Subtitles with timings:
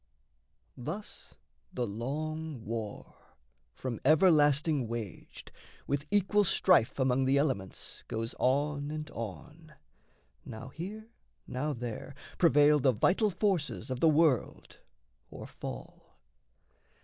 [0.77, 1.35] Thus
[1.71, 3.17] the long war,
[3.75, 5.51] from everlasting waged,
[5.85, 9.75] With equal strife among the elements Goes on and on.
[10.43, 11.11] Now here,
[11.45, 14.79] now there, prevail The vital forces of the world
[15.29, 16.17] or fall.